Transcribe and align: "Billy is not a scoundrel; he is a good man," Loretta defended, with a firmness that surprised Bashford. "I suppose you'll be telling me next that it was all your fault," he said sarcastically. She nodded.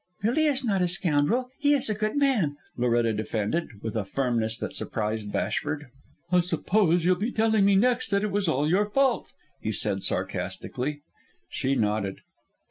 "Billy 0.23 0.47
is 0.47 0.63
not 0.63 0.81
a 0.81 0.87
scoundrel; 0.87 1.51
he 1.59 1.75
is 1.75 1.87
a 1.87 1.93
good 1.93 2.17
man," 2.17 2.57
Loretta 2.75 3.13
defended, 3.13 3.83
with 3.83 3.95
a 3.95 4.03
firmness 4.03 4.57
that 4.57 4.73
surprised 4.73 5.31
Bashford. 5.31 5.89
"I 6.31 6.39
suppose 6.39 7.05
you'll 7.05 7.15
be 7.17 7.31
telling 7.31 7.65
me 7.65 7.75
next 7.75 8.09
that 8.09 8.23
it 8.23 8.31
was 8.31 8.47
all 8.47 8.67
your 8.67 8.89
fault," 8.89 9.31
he 9.61 9.71
said 9.71 10.01
sarcastically. 10.01 11.01
She 11.51 11.75
nodded. 11.75 12.21